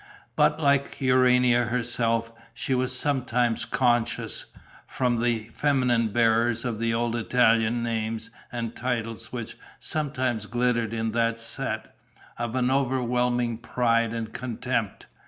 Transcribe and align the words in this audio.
But, 0.35 0.59
like 0.59 0.99
Urania 0.99 1.65
herself, 1.65 2.31
she 2.55 2.73
was 2.73 2.97
sometimes 2.97 3.65
conscious, 3.65 4.47
from 4.87 5.21
the 5.21 5.43
feminine 5.53 6.07
bearers 6.07 6.65
of 6.65 6.79
the 6.79 6.91
old 6.91 7.15
Italian 7.15 7.83
names 7.83 8.31
and 8.51 8.75
titles 8.75 9.31
which 9.31 9.59
sometimes 9.79 10.47
glittered 10.47 10.91
in 10.91 11.11
that 11.11 11.37
set, 11.37 11.95
of 12.39 12.55
an 12.55 12.71
overwhelming 12.71 13.59
pride 13.59 14.11
and 14.11 14.33
contempt. 14.33 15.05